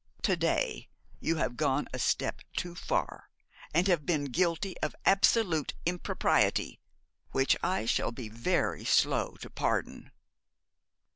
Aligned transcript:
To 0.23 0.35
day 0.35 0.89
you 1.19 1.35
have 1.35 1.55
gone 1.55 1.87
a 1.93 1.99
step 1.99 2.41
too 2.57 2.73
far, 2.73 3.29
and 3.71 3.87
have 3.87 4.03
been 4.03 4.25
guilty 4.31 4.75
of 4.79 4.95
absolute 5.05 5.75
impropriety, 5.85 6.79
which 7.33 7.55
I 7.61 7.85
shall 7.85 8.11
be 8.11 8.27
very 8.27 8.83
slow 8.83 9.35
to 9.41 9.49
pardon.' 9.51 10.09